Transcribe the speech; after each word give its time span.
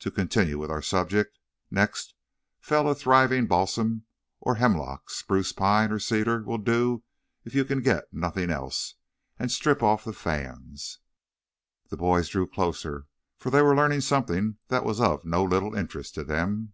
"To 0.00 0.10
continue 0.10 0.58
with 0.58 0.72
our 0.72 0.82
subject, 0.82 1.38
next 1.70 2.14
fell 2.58 2.88
a 2.88 2.96
thriving 2.96 3.46
balsam 3.46 4.06
or 4.40 4.56
hemlock 4.56 5.08
spruce, 5.08 5.52
pine 5.52 5.92
or 5.92 6.00
cedar 6.00 6.42
will 6.42 6.58
do 6.58 7.04
if 7.44 7.54
you 7.54 7.64
can 7.64 7.80
get 7.80 8.12
nothing 8.12 8.50
else 8.50 8.96
and 9.38 9.52
strip 9.52 9.80
off 9.80 10.02
the 10.02 10.12
fans." 10.12 10.98
The 11.90 11.96
boys 11.96 12.28
drew 12.28 12.48
closer, 12.48 13.06
for 13.38 13.50
they 13.50 13.62
were 13.62 13.76
learning 13.76 14.00
something 14.00 14.56
that 14.66 14.82
was 14.84 15.00
of 15.00 15.24
no 15.24 15.44
little 15.44 15.76
interest 15.76 16.16
to 16.16 16.24
them. 16.24 16.72